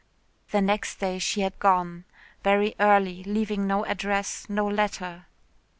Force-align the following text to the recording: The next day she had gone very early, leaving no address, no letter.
The 0.49 0.61
next 0.61 0.95
day 0.99 1.19
she 1.19 1.41
had 1.41 1.59
gone 1.59 2.05
very 2.43 2.73
early, 2.79 3.23
leaving 3.23 3.67
no 3.67 3.85
address, 3.85 4.47
no 4.49 4.65
letter. 4.65 5.27